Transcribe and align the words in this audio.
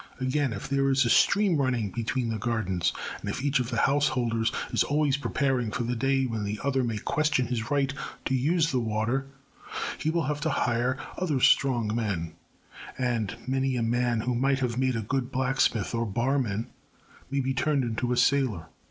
Again, 0.19 0.51
if 0.51 0.67
there 0.67 0.89
is 0.89 1.05
a 1.05 1.11
stream 1.11 1.57
running 1.57 1.91
between 1.91 2.29
the 2.31 2.39
gardens, 2.39 2.91
and 3.21 3.29
if 3.29 3.43
each 3.43 3.59
of 3.59 3.69
the 3.69 3.77
householders 3.81 4.51
is 4.71 4.83
always 4.83 5.15
preparing 5.15 5.69
for 5.71 5.83
the 5.83 5.95
day 5.95 6.25
when 6.25 6.43
the 6.43 6.59
other 6.63 6.83
may 6.83 6.97
question 6.97 7.45
his 7.45 7.69
right 7.69 7.93
to 8.25 8.33
use 8.33 8.71
the 8.71 8.79
water, 8.79 9.27
he 9.99 10.09
will 10.09 10.23
have 10.23 10.41
to 10.41 10.49
hire 10.49 10.97
other 11.19 11.39
strong 11.39 11.95
men, 11.95 12.33
and 12.97 13.35
many 13.45 13.75
a 13.75 13.83
man 13.83 14.21
who 14.21 14.33
might 14.33 14.57
have 14.57 14.75
made 14.75 14.95
a 14.95 15.01
good 15.03 15.31
blacksmith 15.31 15.93
or 15.93 16.07
barman 16.07 16.71
may 17.29 17.39
be 17.39 17.53
turned 17.53 17.83
into 17.83 18.11
a 18.11 18.17
sailor. 18.17 18.69